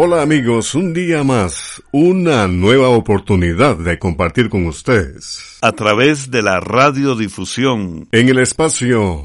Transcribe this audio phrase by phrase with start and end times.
[0.00, 5.58] Hola amigos, un día más, una nueva oportunidad de compartir con ustedes.
[5.60, 8.06] A través de la radiodifusión.
[8.12, 9.24] En el espacio.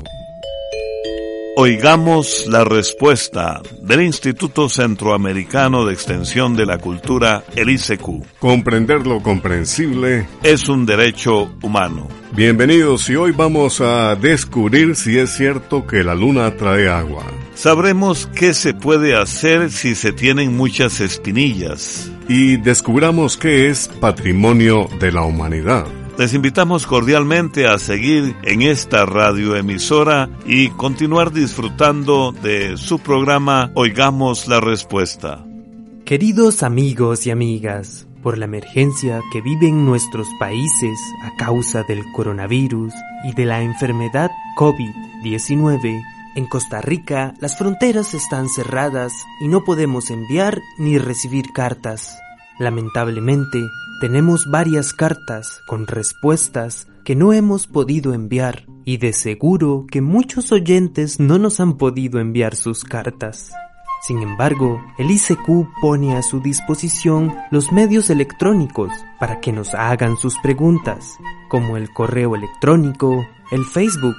[1.57, 8.39] Oigamos la respuesta del Instituto Centroamericano de Extensión de la Cultura, el ICQ.
[8.39, 12.07] Comprender lo comprensible es un derecho humano.
[12.31, 17.23] Bienvenidos y hoy vamos a descubrir si es cierto que la luna trae agua.
[17.55, 22.11] Sabremos qué se puede hacer si se tienen muchas espinillas.
[22.27, 25.85] Y descubramos qué es patrimonio de la humanidad.
[26.17, 34.47] Les invitamos cordialmente a seguir en esta radioemisora y continuar disfrutando de su programa Oigamos
[34.47, 35.43] la Respuesta.
[36.05, 42.93] Queridos amigos y amigas, por la emergencia que viven nuestros países a causa del coronavirus
[43.23, 46.01] y de la enfermedad COVID-19,
[46.35, 52.17] en Costa Rica las fronteras están cerradas y no podemos enviar ni recibir cartas.
[52.59, 53.59] Lamentablemente,
[54.01, 60.51] tenemos varias cartas con respuestas que no hemos podido enviar y de seguro que muchos
[60.51, 63.51] oyentes no nos han podido enviar sus cartas.
[64.05, 70.17] Sin embargo, el ICQ pone a su disposición los medios electrónicos para que nos hagan
[70.17, 71.17] sus preguntas,
[71.47, 74.17] como el correo electrónico, el Facebook,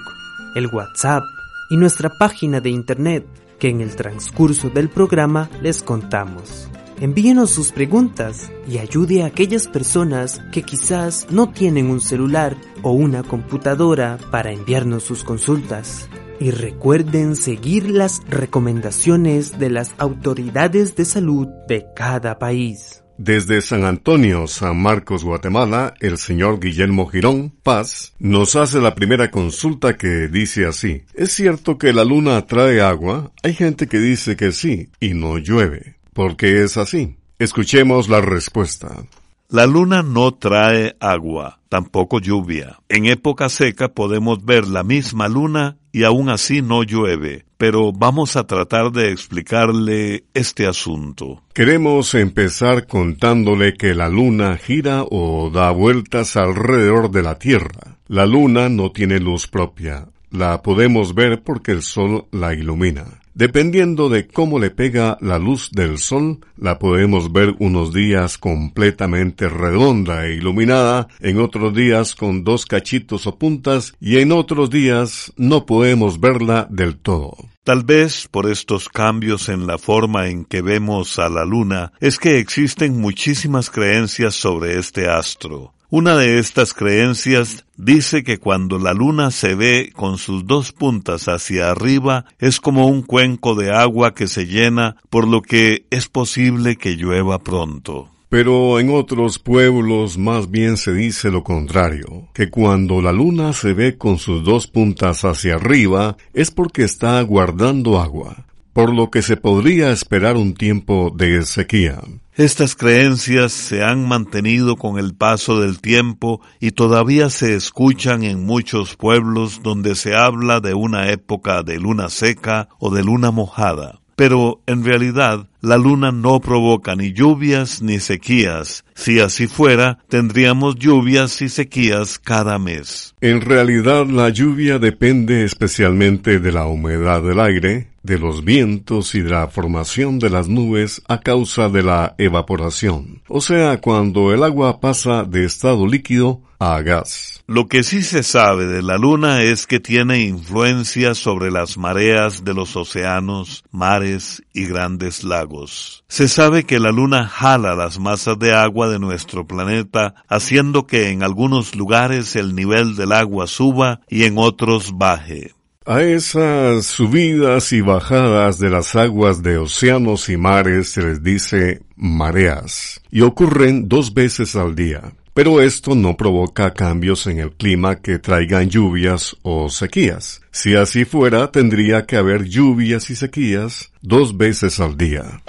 [0.57, 1.25] el WhatsApp,
[1.71, 3.27] y nuestra página de internet
[3.59, 6.69] que en el transcurso del programa les contamos.
[7.01, 12.93] Envíenos sus preguntas y ayude a aquellas personas que quizás no tienen un celular o
[12.93, 16.09] una computadora para enviarnos sus consultas.
[16.41, 23.04] Y recuerden seguir las recomendaciones de las autoridades de salud de cada país.
[23.17, 29.31] Desde San Antonio, San Marcos, Guatemala, el señor Guillermo Girón Paz nos hace la primera
[29.31, 31.03] consulta que dice así.
[31.15, 33.31] ¿Es cierto que la luna atrae agua?
[33.45, 35.95] Hay gente que dice que sí y no llueve.
[36.13, 37.17] ¿Por qué es así?
[37.39, 39.05] Escuchemos la respuesta.
[39.49, 42.79] La luna no trae agua, tampoco lluvia.
[42.89, 48.37] En época seca podemos ver la misma luna y aún así no llueve, pero vamos
[48.37, 51.43] a tratar de explicarle este asunto.
[51.53, 57.99] Queremos empezar contándole que la luna gira o da vueltas alrededor de la Tierra.
[58.09, 63.21] La luna no tiene luz propia, la podemos ver porque el sol la ilumina.
[63.35, 69.49] Dependiendo de cómo le pega la luz del sol, la podemos ver unos días completamente
[69.49, 75.33] redonda e iluminada, en otros días con dos cachitos o puntas y en otros días
[75.37, 77.37] no podemos verla del todo.
[77.65, 82.19] Tal vez por estos cambios en la forma en que vemos a la luna es
[82.19, 85.74] que existen muchísimas creencias sobre este astro.
[85.97, 91.29] Una de estas creencias dice que cuando la luna se ve con sus dos puntas
[91.29, 96.09] hacia arriba es como un cuenco de agua que se llena, por lo que es
[96.09, 98.09] posible que llueva pronto.
[98.29, 103.73] Pero en otros pueblos más bien se dice lo contrario, que cuando la luna se
[103.73, 109.23] ve con sus dos puntas hacia arriba es porque está guardando agua, por lo que
[109.23, 112.01] se podría esperar un tiempo de sequía.
[112.37, 118.45] Estas creencias se han mantenido con el paso del tiempo y todavía se escuchan en
[118.45, 124.01] muchos pueblos donde se habla de una época de luna seca o de luna mojada.
[124.17, 128.85] pero en realidad la luna no provoca ni lluvias ni sequías.
[128.95, 133.15] Si así fuera, tendríamos lluvias y sequías cada mes.
[133.21, 139.23] En realidad la lluvia depende especialmente de la humedad del aire, de los vientos y
[139.23, 144.45] de la formación de las nubes a causa de la evaporación, o sea, cuando el
[144.45, 147.43] agua pasa de estado líquido a gas.
[147.47, 152.45] Lo que sí se sabe de la Luna es que tiene influencia sobre las mareas
[152.45, 156.05] de los océanos, mares y grandes lagos.
[156.09, 161.11] Se sabe que la Luna jala las masas de agua de nuestro planeta, haciendo que
[161.11, 165.54] en algunos lugares el nivel del agua suba y en otros baje.
[165.87, 171.83] A esas subidas y bajadas de las aguas de océanos y mares se les dice
[171.95, 175.13] mareas, y ocurren dos veces al día.
[175.35, 180.41] Pero esto no provoca cambios en el clima que traigan lluvias o sequías.
[180.53, 185.43] Si así fuera, tendría que haber lluvias y sequías dos veces al día.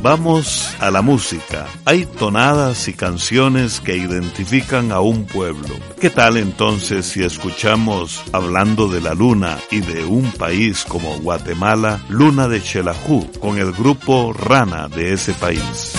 [0.00, 1.66] Vamos a la música.
[1.84, 5.74] Hay tonadas y canciones que identifican a un pueblo.
[6.00, 12.00] ¿Qué tal entonces si escuchamos, hablando de la luna y de un país como Guatemala,
[12.08, 15.97] Luna de Chelajú, con el grupo Rana de ese país?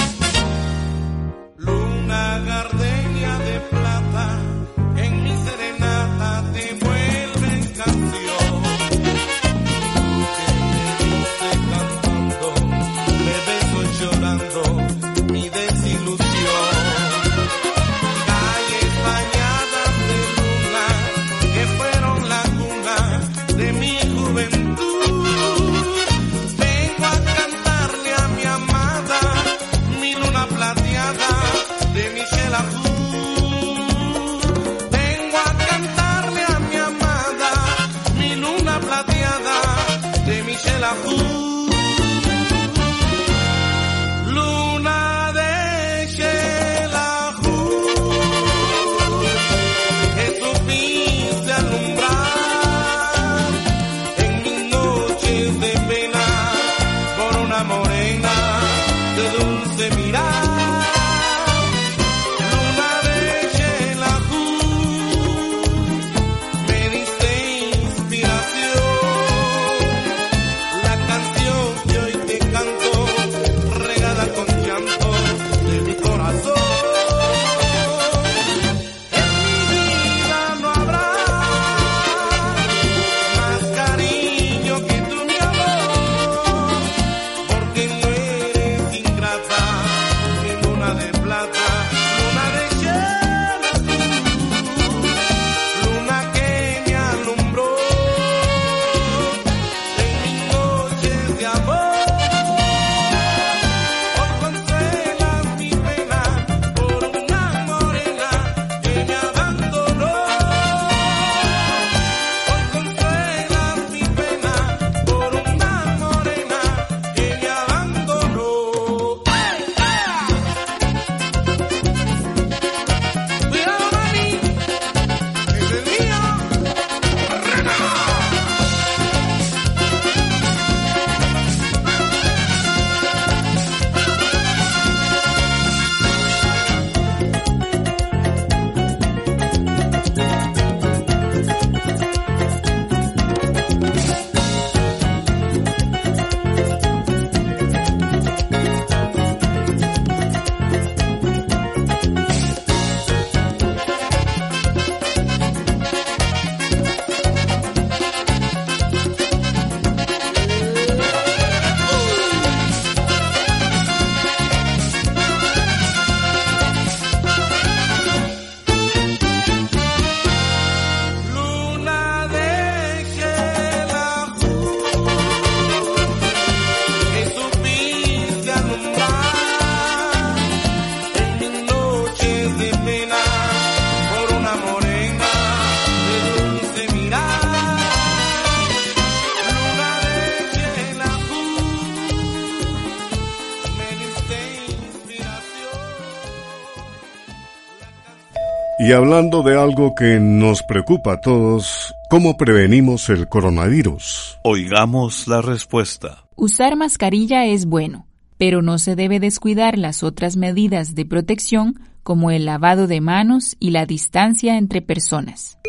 [199.00, 204.38] Hablando de algo que nos preocupa a todos, ¿cómo prevenimos el coronavirus?
[204.44, 206.26] Oigamos la respuesta.
[206.36, 212.30] Usar mascarilla es bueno, pero no se debe descuidar las otras medidas de protección como
[212.30, 215.60] el lavado de manos y la distancia entre personas.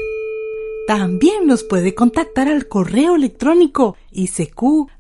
[0.89, 4.91] También nos puede contactar al correo electrónico isq.org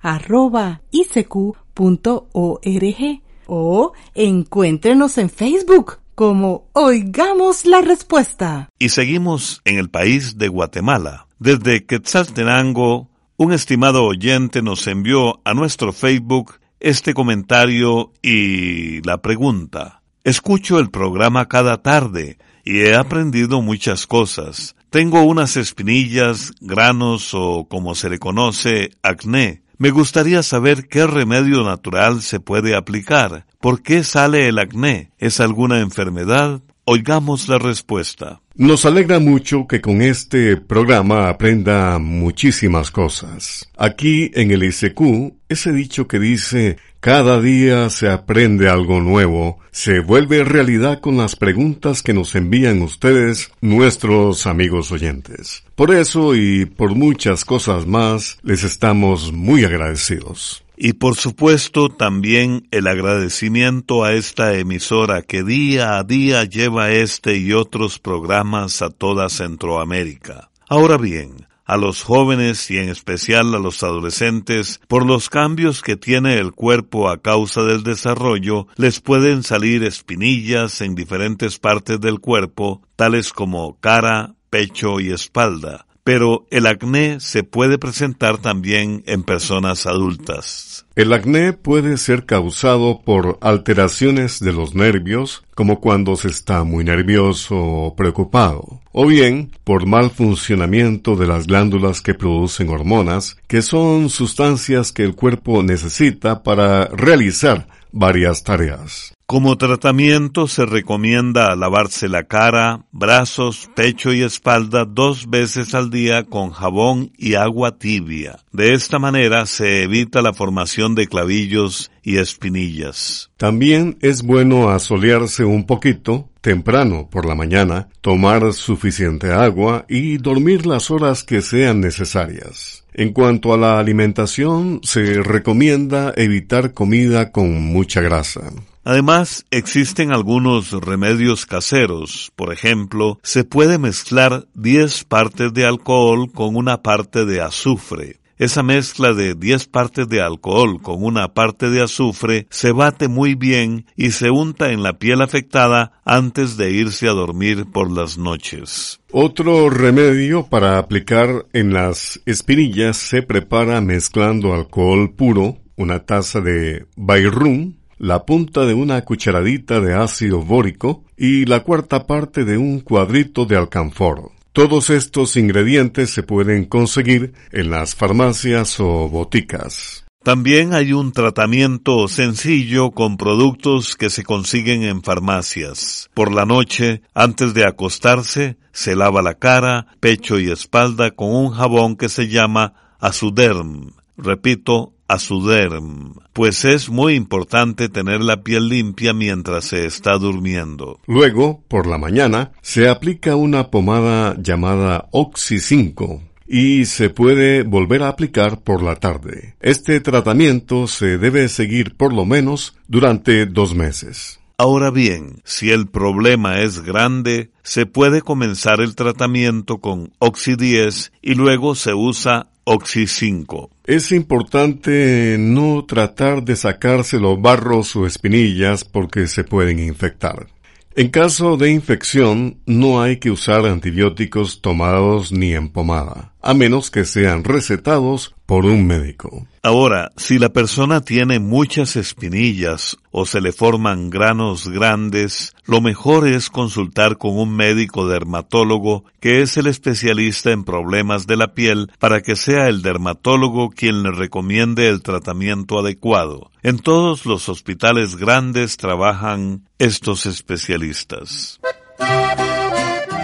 [3.48, 8.68] o encuéntrenos en Facebook como Oigamos la Respuesta.
[8.78, 11.26] Y seguimos en el país de Guatemala.
[11.38, 13.08] Desde Quetzaltenango,
[13.38, 20.02] un estimado oyente nos envió a nuestro Facebook este comentario y la pregunta.
[20.22, 22.36] Escucho el programa cada tarde
[22.66, 24.76] y he aprendido muchas cosas.
[24.90, 29.62] Tengo unas espinillas, granos o como se le conoce, acné.
[29.80, 33.46] Me gustaría saber qué remedio natural se puede aplicar.
[33.62, 35.10] ¿Por qué sale el acné?
[35.16, 36.60] ¿Es alguna enfermedad?
[36.84, 38.42] Oigamos la respuesta.
[38.60, 43.70] Nos alegra mucho que con este programa aprenda muchísimas cosas.
[43.74, 50.00] Aquí en el ICQ, ese dicho que dice cada día se aprende algo nuevo, se
[50.00, 55.64] vuelve realidad con las preguntas que nos envían ustedes, nuestros amigos oyentes.
[55.74, 60.62] Por eso y por muchas cosas más, les estamos muy agradecidos.
[60.82, 67.36] Y por supuesto también el agradecimiento a esta emisora que día a día lleva este
[67.36, 70.48] y otros programas a toda Centroamérica.
[70.70, 75.96] Ahora bien, a los jóvenes y en especial a los adolescentes, por los cambios que
[75.96, 82.20] tiene el cuerpo a causa del desarrollo, les pueden salir espinillas en diferentes partes del
[82.20, 85.84] cuerpo, tales como cara, pecho y espalda.
[86.04, 90.86] Pero el acné se puede presentar también en personas adultas.
[90.96, 96.84] El acné puede ser causado por alteraciones de los nervios, como cuando se está muy
[96.84, 103.62] nervioso o preocupado, o bien por mal funcionamiento de las glándulas que producen hormonas, que
[103.62, 109.09] son sustancias que el cuerpo necesita para realizar varias tareas.
[109.30, 116.24] Como tratamiento se recomienda lavarse la cara, brazos, pecho y espalda dos veces al día
[116.24, 118.40] con jabón y agua tibia.
[118.50, 123.30] De esta manera se evita la formación de clavillos y espinillas.
[123.36, 130.66] También es bueno asolearse un poquito temprano por la mañana, tomar suficiente agua y dormir
[130.66, 132.84] las horas que sean necesarias.
[132.92, 138.50] En cuanto a la alimentación, se recomienda evitar comida con mucha grasa.
[138.84, 142.32] Además, existen algunos remedios caseros.
[142.34, 148.20] Por ejemplo, se puede mezclar 10 partes de alcohol con una parte de azufre.
[148.40, 153.34] Esa mezcla de 10 partes de alcohol con una parte de azufre se bate muy
[153.34, 158.16] bien y se unta en la piel afectada antes de irse a dormir por las
[158.16, 158.98] noches.
[159.12, 166.86] Otro remedio para aplicar en las espinillas se prepara mezclando alcohol puro, una taza de
[166.96, 172.80] Bayrum, la punta de una cucharadita de ácido bórico y la cuarta parte de un
[172.80, 174.32] cuadrito de alcanfor.
[174.54, 180.06] Todos estos ingredientes se pueden conseguir en las farmacias o boticas.
[180.22, 186.08] También hay un tratamiento sencillo con productos que se consiguen en farmacias.
[186.14, 191.50] Por la noche, antes de acostarse, se lava la cara, pecho y espalda con un
[191.50, 193.92] jabón que se llama Azuderm.
[194.16, 201.00] Repito, Azuderm, pues es muy importante tener la piel limpia mientras se está durmiendo.
[201.06, 208.02] Luego, por la mañana, se aplica una pomada llamada Oxy 5 y se puede volver
[208.02, 209.54] a aplicar por la tarde.
[209.60, 214.40] Este tratamiento se debe seguir por lo menos durante dos meses.
[214.58, 221.12] Ahora bien, si el problema es grande, se puede comenzar el tratamiento con Oxy 10
[221.22, 223.68] y luego se usa Oxy 5.
[223.84, 230.46] Es importante no tratar de sacarse los barros o espinillas porque se pueden infectar.
[230.94, 236.90] En caso de infección, no hay que usar antibióticos tomados ni en pomada, a menos
[236.90, 239.46] que sean recetados por un médico.
[239.62, 246.26] Ahora, si la persona tiene muchas espinillas o se le forman granos grandes, lo mejor
[246.26, 251.92] es consultar con un médico dermatólogo que es el especialista en problemas de la piel
[251.98, 256.50] para que sea el dermatólogo quien le recomiende el tratamiento adecuado.
[256.62, 261.60] En todos los hospitales grandes trabajan estos especialistas.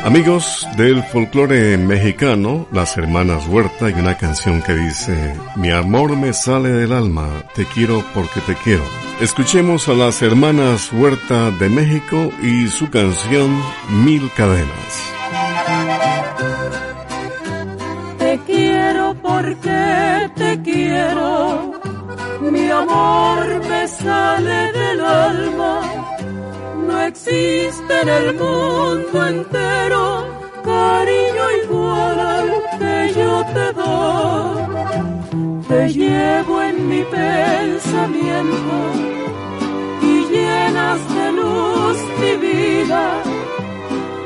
[0.06, 6.32] Amigos del folclore mexicano, las hermanas Huerta y una canción que dice, Mi amor me
[6.32, 8.84] sale del alma, te quiero porque te quiero.
[9.20, 15.12] Escuchemos a las hermanas Huerta de México y su canción Mil Cadenas.
[18.16, 21.80] Te quiero porque te quiero,
[22.42, 26.05] mi amor me sale del alma
[26.86, 30.26] no existe en el mundo entero
[30.64, 32.66] cariño igual al
[33.14, 34.58] yo te doy.
[35.68, 38.76] Te llevo en mi pensamiento
[40.02, 43.02] y llenas de luz mi vida.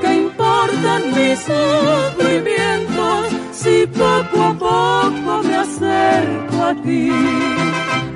[0.01, 3.21] ¿Qué importan mis sufrimientos
[3.53, 7.13] si poco a poco me acerco a ti?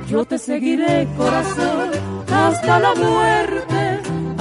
[0.07, 1.89] Yo te seguiré, corazón,
[2.31, 3.74] hasta la muerte,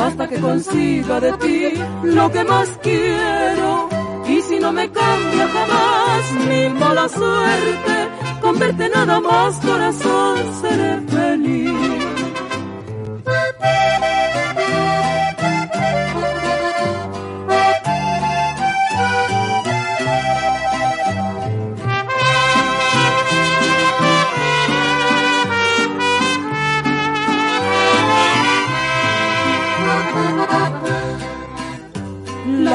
[0.07, 3.89] hasta que consiga de ti lo que más quiero.
[4.27, 8.09] Y si no me cambia jamás mi mala suerte,
[8.41, 12.04] con verte nada más, corazón, seré feliz.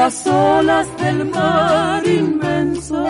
[0.00, 3.04] Las olas del mar inmenso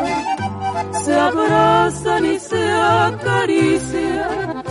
[1.04, 4.62] se abrazan y se acarician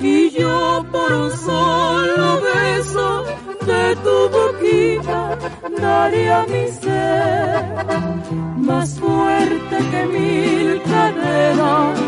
[0.00, 3.24] y yo por un solo beso
[3.66, 5.38] de tu boquita
[5.80, 8.12] daría mi ser
[8.56, 12.00] más fuerte que mil cadenas.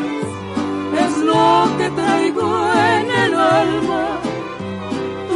[1.05, 4.24] Es lo que traigo en el alma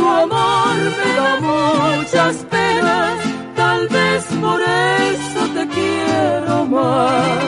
[0.08, 3.14] tu amor me da muchas penas
[3.56, 7.38] tal vez por eso te quiero más.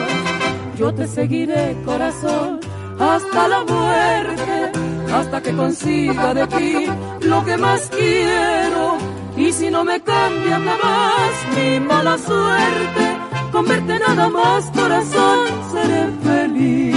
[0.77, 2.59] Yo te seguiré, corazón,
[2.99, 4.71] hasta la muerte,
[5.13, 6.87] hasta que consiga de ti
[7.21, 8.97] lo que más quiero.
[9.37, 13.05] Y si no me cambia jamás mi mala suerte,
[13.51, 15.39] con verte nada más, corazón,
[15.71, 16.90] seré feliz.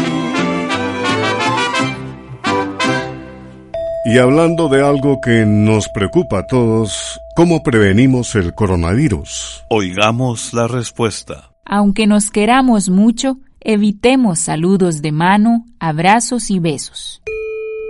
[4.14, 9.64] Y hablando de algo que nos preocupa a todos, ¿cómo prevenimos el coronavirus?
[9.70, 11.50] Oigamos la respuesta.
[11.64, 17.22] Aunque nos queramos mucho, evitemos saludos de mano, abrazos y besos.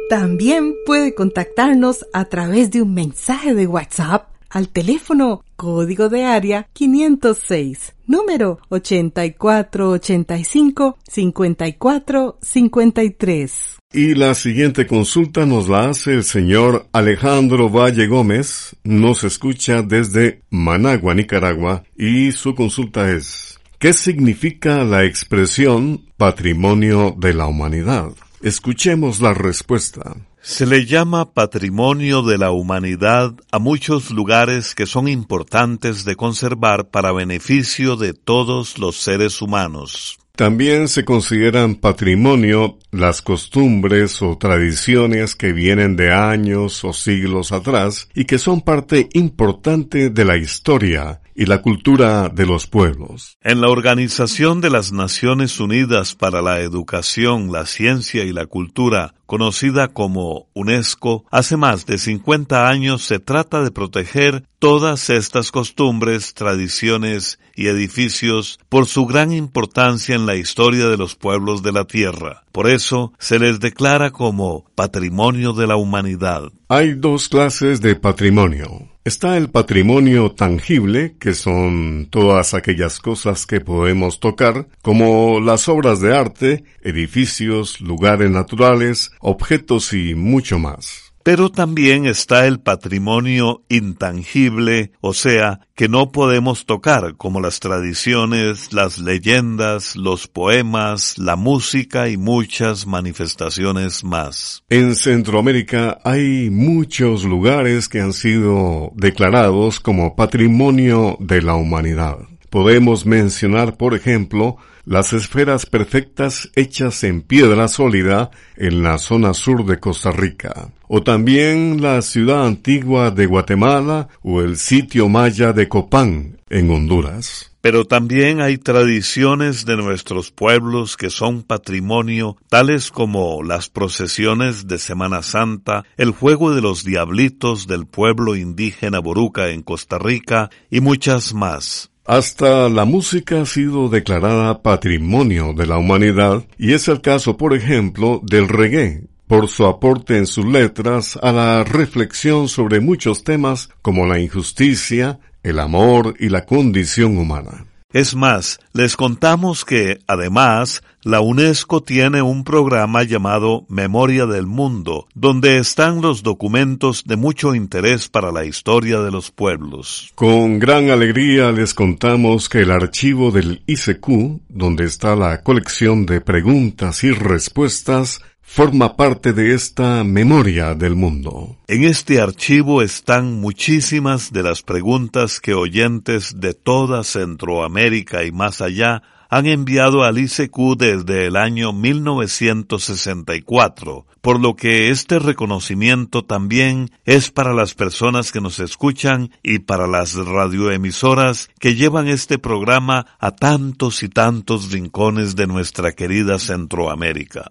[0.09, 6.69] También puede contactarnos a través de un mensaje de WhatsApp al teléfono código de área
[6.73, 13.75] 506, número 8485 5453.
[13.97, 20.43] Y la siguiente consulta nos la hace el señor Alejandro Valle Gómez, nos escucha desde
[20.51, 28.11] Managua, Nicaragua, y su consulta es, ¿qué significa la expresión patrimonio de la humanidad?
[28.43, 30.17] Escuchemos la respuesta.
[30.43, 36.91] Se le llama patrimonio de la humanidad a muchos lugares que son importantes de conservar
[36.91, 40.19] para beneficio de todos los seres humanos.
[40.37, 48.09] También se consideran patrimonio las costumbres o tradiciones que vienen de años o siglos atrás
[48.17, 53.39] y que son parte importante de la historia y la cultura de los pueblos.
[53.43, 59.15] En la Organización de las Naciones Unidas para la Educación, la Ciencia y la Cultura,
[59.35, 66.35] conocida como UNESCO, hace más de 50 años se trata de proteger todas estas costumbres,
[66.35, 71.85] tradiciones y edificios por su gran importancia en la historia de los pueblos de la
[71.85, 72.45] Tierra.
[72.53, 76.53] Por eso se les declara como patrimonio de la humanidad.
[76.69, 78.89] Hay dos clases de patrimonio.
[79.05, 86.01] Está el patrimonio tangible, que son todas aquellas cosas que podemos tocar, como las obras
[86.01, 91.15] de arte, edificios, lugares naturales, objetos y mucho más.
[91.25, 98.75] Pero también está el patrimonio intangible, o sea, que no podemos tocar, como las tradiciones,
[98.75, 104.65] las leyendas, los poemas, la música y muchas manifestaciones más.
[104.69, 112.19] En Centroamérica hay muchos lugares que han sido declarados como patrimonio de la humanidad.
[112.51, 119.65] Podemos mencionar, por ejemplo, las esferas perfectas hechas en piedra sólida en la zona sur
[119.65, 125.69] de Costa Rica, o también la ciudad antigua de Guatemala o el sitio maya de
[125.69, 127.51] Copán en Honduras.
[127.61, 134.79] Pero también hay tradiciones de nuestros pueblos que son patrimonio, tales como las procesiones de
[134.79, 140.81] Semana Santa, el juego de los diablitos del pueblo indígena Boruca en Costa Rica y
[140.81, 141.91] muchas más.
[142.07, 147.55] Hasta la música ha sido declarada patrimonio de la humanidad y es el caso, por
[147.55, 153.71] ejemplo, del reggae, por su aporte en sus letras a la reflexión sobre muchos temas
[153.81, 157.65] como la injusticia, el amor y la condición humana.
[157.95, 165.07] Es más, les contamos que, además, la UNESCO tiene un programa llamado Memoria del Mundo,
[165.15, 170.11] donde están los documentos de mucho interés para la historia de los pueblos.
[170.17, 176.21] Con gran alegría les contamos que el archivo del ICQ, donde está la colección de
[176.21, 181.57] preguntas y respuestas, forma parte de esta memoria del mundo.
[181.67, 188.61] En este archivo están muchísimas de las preguntas que oyentes de toda Centroamérica y más
[188.61, 189.03] allá
[189.35, 197.33] han enviado al ICQ desde el año 1964, por lo que este reconocimiento también es
[197.33, 203.33] para las personas que nos escuchan y para las radioemisoras que llevan este programa a
[203.33, 207.51] tantos y tantos rincones de nuestra querida Centroamérica.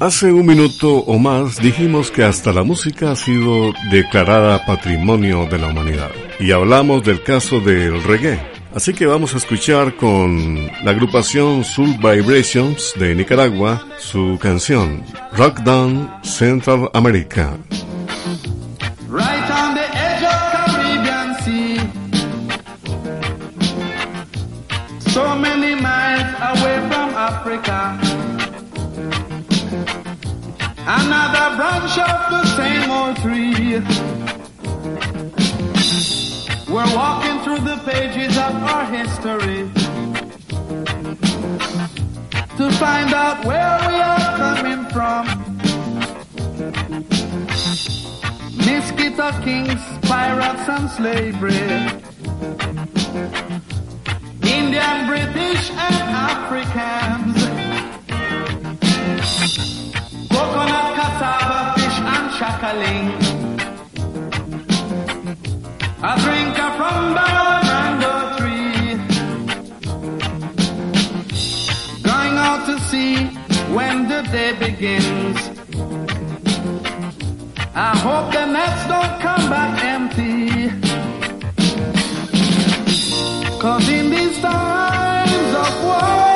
[0.00, 5.58] Hace un minuto o más dijimos que hasta la música ha sido declarada patrimonio de
[5.58, 6.10] la humanidad.
[6.38, 8.38] Y hablamos del caso del reggae.
[8.72, 15.62] Así que vamos a escuchar con la agrupación Soul Vibrations de Nicaragua su canción Rock
[15.62, 17.58] Down Central America.
[31.56, 33.80] Branch of the same old tree.
[36.72, 39.70] We're walking through the pages of our history
[42.58, 45.26] to find out where we are coming from.
[48.66, 51.98] Mosquito kings, pirates and slavery.
[54.42, 57.38] Indian, British and Africans.
[60.30, 63.06] Coconut, cassava, fish and shackling.
[66.10, 68.88] A drinker from Mango tree.
[72.08, 73.16] Going out to sea
[73.76, 75.38] when the day begins.
[77.74, 80.70] I hope the nets don't come back empty.
[83.62, 86.27] Cause in these times of war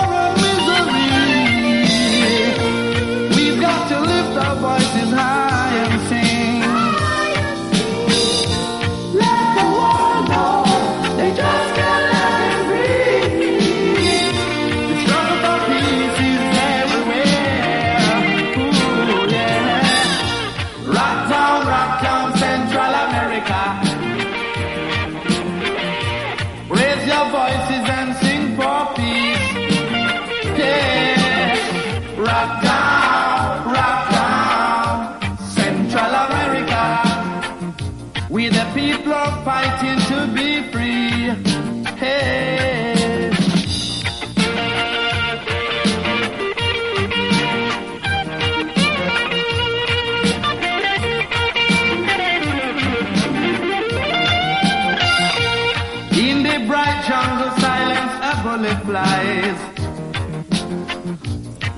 [56.67, 59.59] bright jungle silence a bullet flies.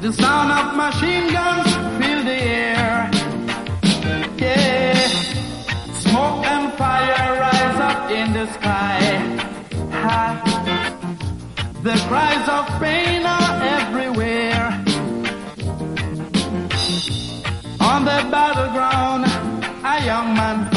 [0.02, 3.10] The sound of machine guns fill the air.
[4.36, 5.08] Yeah.
[6.04, 9.00] Smoke and fire rise up in the sky.
[10.02, 10.18] Ha.
[11.82, 14.66] The cries of pain are everywhere.
[17.80, 19.24] On the battleground,
[19.84, 20.73] a young man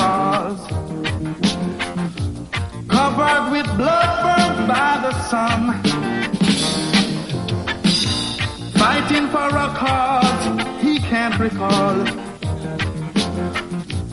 [3.28, 5.62] covered with blood burned by the sun.
[8.82, 10.44] Fighting for a cause
[10.82, 11.98] he can't recall.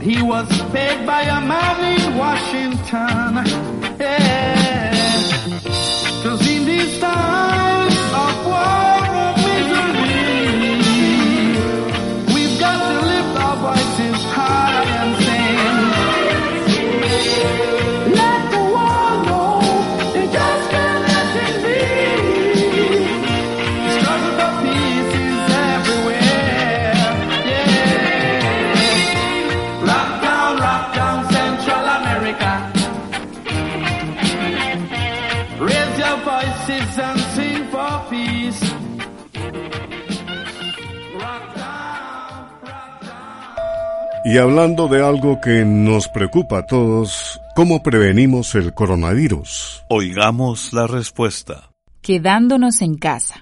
[0.01, 3.31] He was paid by a man in Washington.
[4.01, 4.93] Yeah.
[6.23, 7.54] Cause in these times
[44.35, 49.85] Y hablando de algo que nos preocupa a todos, ¿cómo prevenimos el coronavirus?
[49.89, 51.71] Oigamos la respuesta.
[52.03, 53.37] Quedándonos en casa.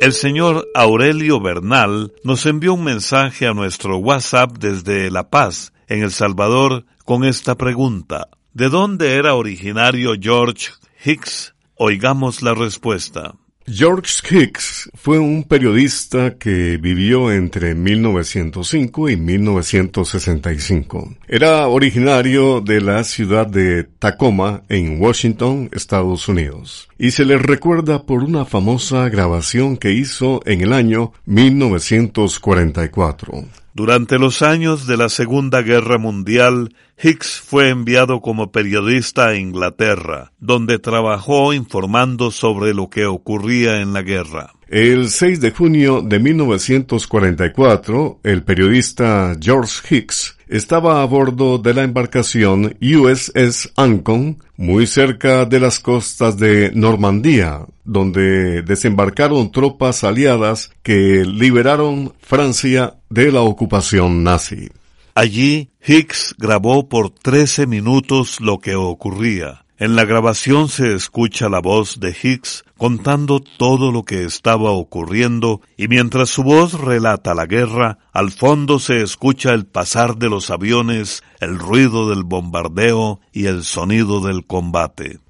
[0.00, 6.02] El señor Aurelio Bernal nos envió un mensaje a nuestro WhatsApp desde La Paz, en
[6.02, 8.28] El Salvador, con esta pregunta.
[8.54, 10.70] ¿De dónde era originario George
[11.04, 11.54] Hicks?
[11.74, 13.34] Oigamos la respuesta.
[13.68, 21.16] George Hicks fue un periodista que vivió entre 1905 y 1965.
[21.26, 28.04] Era originario de la ciudad de Tacoma, en Washington, Estados Unidos, y se le recuerda
[28.04, 33.44] por una famosa grabación que hizo en el año 1944.
[33.74, 40.32] Durante los años de la Segunda Guerra Mundial, Hicks fue enviado como periodista a Inglaterra,
[40.38, 44.54] donde trabajó informando sobre lo que ocurría en la guerra.
[44.68, 51.84] El 6 de junio de 1944, el periodista George Hicks estaba a bordo de la
[51.84, 61.24] embarcación USS Ancon, muy cerca de las costas de Normandía, donde desembarcaron tropas aliadas que
[61.24, 64.68] liberaron Francia de la ocupación nazi.
[65.14, 69.64] Allí, Hicks grabó por 13 minutos lo que ocurría.
[69.78, 75.60] En la grabación se escucha la voz de Hicks contando todo lo que estaba ocurriendo
[75.76, 80.48] y mientras su voz relata la guerra, al fondo se escucha el pasar de los
[80.48, 85.20] aviones, el ruido del bombardeo y el sonido del combate.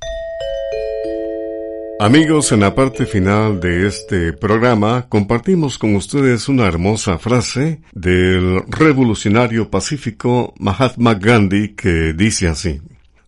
[1.98, 8.62] Amigos, en la parte final de este programa compartimos con ustedes una hermosa frase del
[8.68, 12.80] revolucionario pacífico Mahatma Gandhi que dice así.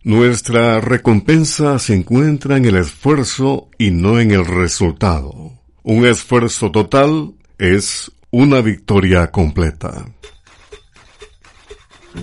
[0.03, 5.51] Nuestra recompensa se encuentra en el esfuerzo y no en el resultado.
[5.83, 10.05] Un esfuerzo total es una victoria completa.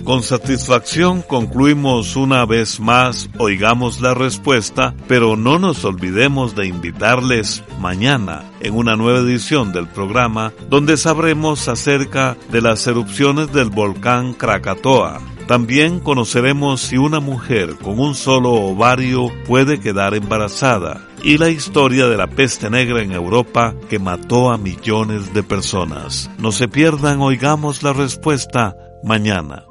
[0.03, 7.63] Con satisfacción concluimos una vez más, oigamos la respuesta, pero no nos olvidemos de invitarles
[7.79, 14.33] mañana en una nueva edición del programa donde sabremos acerca de las erupciones del volcán
[14.33, 21.49] Krakatoa también conoceremos si una mujer con un solo ovario puede quedar embarazada y la
[21.49, 26.29] historia de la peste negra en Europa que mató a millones de personas.
[26.37, 29.63] No se pierdan, oigamos la respuesta mañana.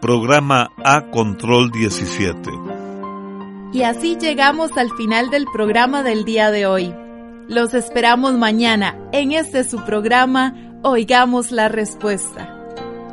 [0.00, 2.50] Programa A Control 17.
[3.74, 6.94] Y así llegamos al final del programa del día de hoy.
[7.46, 12.57] Los esperamos mañana en este su programa Oigamos la Respuesta.